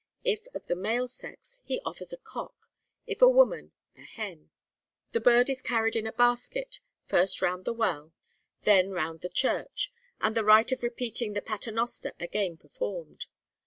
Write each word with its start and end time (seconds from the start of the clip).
If 0.23 0.47
of 0.55 0.65
the 0.65 0.73
male 0.75 1.07
sex, 1.07 1.59
he 1.63 1.79
offers 1.85 2.11
a 2.11 2.17
cock; 2.17 2.55
if 3.05 3.21
a 3.21 3.29
woman, 3.29 3.71
a 3.95 4.01
hen. 4.01 4.49
The 5.11 5.19
bird 5.21 5.47
is 5.47 5.61
carried 5.61 5.95
in 5.95 6.07
a 6.07 6.11
basket, 6.11 6.79
first 7.05 7.39
round 7.39 7.65
the 7.65 7.73
well, 7.73 8.11
then 8.63 8.89
round 8.89 9.21
the 9.21 9.29
church, 9.29 9.93
and 10.19 10.33
the 10.35 10.43
rite 10.43 10.71
of 10.71 10.81
repeating 10.81 11.33
the 11.33 11.41
Pater 11.43 11.71
Noster 11.71 12.13
again 12.19 12.57
performed. 12.57 13.27